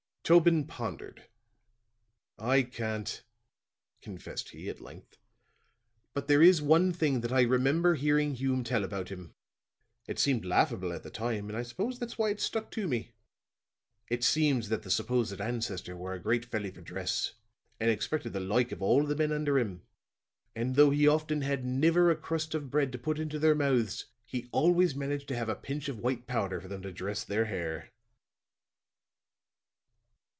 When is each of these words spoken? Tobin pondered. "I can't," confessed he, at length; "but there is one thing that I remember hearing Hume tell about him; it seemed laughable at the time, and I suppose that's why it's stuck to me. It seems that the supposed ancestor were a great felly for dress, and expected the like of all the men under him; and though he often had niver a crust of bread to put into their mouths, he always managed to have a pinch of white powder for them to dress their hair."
Tobin 0.23 0.65
pondered. 0.65 1.25
"I 2.39 2.61
can't," 2.63 3.21
confessed 4.01 4.49
he, 4.51 4.69
at 4.69 4.79
length; 4.79 5.17
"but 6.13 6.29
there 6.29 6.41
is 6.41 6.61
one 6.61 6.93
thing 6.93 7.19
that 7.19 7.33
I 7.33 7.41
remember 7.41 7.95
hearing 7.95 8.35
Hume 8.35 8.63
tell 8.63 8.85
about 8.85 9.09
him; 9.09 9.35
it 10.07 10.19
seemed 10.19 10.45
laughable 10.45 10.93
at 10.93 11.03
the 11.03 11.09
time, 11.09 11.49
and 11.49 11.57
I 11.57 11.63
suppose 11.63 11.99
that's 11.99 12.17
why 12.17 12.29
it's 12.29 12.45
stuck 12.45 12.71
to 12.71 12.87
me. 12.87 13.11
It 14.09 14.23
seems 14.23 14.69
that 14.69 14.83
the 14.83 14.91
supposed 14.91 15.41
ancestor 15.41 15.97
were 15.97 16.13
a 16.13 16.19
great 16.21 16.45
felly 16.45 16.71
for 16.71 16.79
dress, 16.79 17.33
and 17.77 17.89
expected 17.89 18.31
the 18.31 18.39
like 18.39 18.71
of 18.71 18.81
all 18.81 19.03
the 19.05 19.17
men 19.17 19.33
under 19.33 19.59
him; 19.59 19.81
and 20.55 20.77
though 20.77 20.91
he 20.91 21.09
often 21.09 21.41
had 21.41 21.65
niver 21.65 22.09
a 22.09 22.15
crust 22.15 22.55
of 22.55 22.69
bread 22.71 22.93
to 22.93 22.97
put 22.97 23.19
into 23.19 23.37
their 23.37 23.55
mouths, 23.55 24.05
he 24.23 24.47
always 24.53 24.95
managed 24.95 25.27
to 25.27 25.35
have 25.35 25.49
a 25.49 25.55
pinch 25.55 25.89
of 25.89 25.99
white 25.99 26.25
powder 26.25 26.61
for 26.61 26.69
them 26.69 26.83
to 26.83 26.93
dress 26.93 27.25
their 27.25 27.45
hair." 27.45 27.91